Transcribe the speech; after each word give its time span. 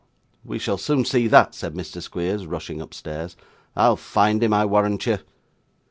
'We 0.43 0.57
shall 0.57 0.79
soon 0.79 1.05
see 1.05 1.27
that,' 1.27 1.53
said 1.53 1.75
Mr. 1.75 2.01
Squeers, 2.01 2.47
rushing 2.47 2.81
upstairs. 2.81 3.37
'I'll 3.75 3.97
find 3.97 4.41
him, 4.41 4.51
I 4.51 4.65
warrant 4.65 5.05
you. 5.05 5.19